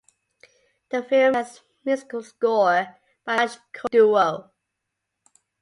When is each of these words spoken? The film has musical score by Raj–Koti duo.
The 0.89 1.03
film 1.03 1.35
has 1.35 1.61
musical 1.85 2.23
score 2.23 2.95
by 3.23 3.35
Raj–Koti 3.37 3.89
duo. 3.99 4.49